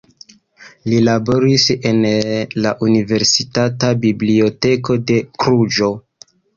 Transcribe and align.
Li 0.93 1.01
laboris 1.07 1.65
en 1.91 2.01
la 2.65 2.73
Universitata 2.89 3.93
Biblioteko 4.09 5.01
de 5.09 5.25
Kluĵo. 5.41 5.97